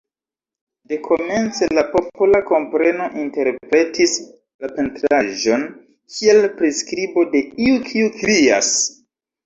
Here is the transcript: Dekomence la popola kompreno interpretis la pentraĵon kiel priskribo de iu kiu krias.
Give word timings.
Dekomence 0.93 1.67
la 1.79 1.83
popola 1.91 2.39
kompreno 2.47 3.11
interpretis 3.25 4.17
la 4.65 4.73
pentraĵon 4.81 5.71
kiel 6.19 6.45
priskribo 6.59 7.31
de 7.37 7.47
iu 7.71 7.81
kiu 7.89 8.15
krias. 8.23 8.79